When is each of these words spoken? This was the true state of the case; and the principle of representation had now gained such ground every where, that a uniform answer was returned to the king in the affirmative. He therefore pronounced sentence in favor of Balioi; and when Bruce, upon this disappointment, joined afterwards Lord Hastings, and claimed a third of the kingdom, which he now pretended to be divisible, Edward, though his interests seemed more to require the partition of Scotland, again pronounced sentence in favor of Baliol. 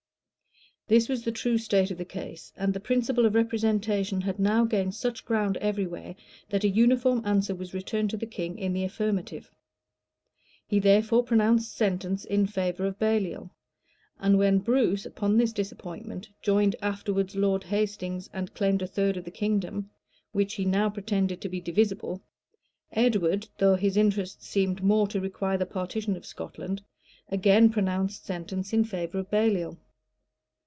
This 0.87 1.07
was 1.07 1.23
the 1.23 1.31
true 1.31 1.57
state 1.57 1.89
of 1.89 1.97
the 1.97 2.03
case; 2.03 2.51
and 2.57 2.73
the 2.73 2.79
principle 2.81 3.25
of 3.25 3.33
representation 3.33 4.19
had 4.19 4.37
now 4.39 4.65
gained 4.65 4.93
such 4.93 5.23
ground 5.23 5.55
every 5.61 5.87
where, 5.87 6.15
that 6.49 6.65
a 6.65 6.67
uniform 6.67 7.21
answer 7.23 7.55
was 7.55 7.73
returned 7.73 8.09
to 8.09 8.17
the 8.17 8.25
king 8.25 8.57
in 8.59 8.73
the 8.73 8.83
affirmative. 8.83 9.49
He 10.67 10.79
therefore 10.79 11.23
pronounced 11.23 11.73
sentence 11.77 12.25
in 12.25 12.45
favor 12.45 12.85
of 12.85 12.99
Balioi; 12.99 13.49
and 14.19 14.37
when 14.37 14.59
Bruce, 14.59 15.05
upon 15.05 15.37
this 15.37 15.53
disappointment, 15.53 16.27
joined 16.41 16.75
afterwards 16.81 17.37
Lord 17.37 17.63
Hastings, 17.63 18.29
and 18.33 18.53
claimed 18.53 18.81
a 18.81 18.87
third 18.87 19.15
of 19.15 19.23
the 19.23 19.31
kingdom, 19.31 19.89
which 20.33 20.55
he 20.55 20.65
now 20.65 20.89
pretended 20.89 21.39
to 21.39 21.47
be 21.47 21.61
divisible, 21.61 22.21
Edward, 22.91 23.47
though 23.59 23.75
his 23.75 23.95
interests 23.95 24.45
seemed 24.45 24.83
more 24.83 25.07
to 25.07 25.21
require 25.21 25.57
the 25.57 25.65
partition 25.65 26.17
of 26.17 26.25
Scotland, 26.25 26.81
again 27.29 27.69
pronounced 27.69 28.25
sentence 28.25 28.73
in 28.73 28.83
favor 28.83 29.19
of 29.19 29.31
Baliol. 29.31 29.77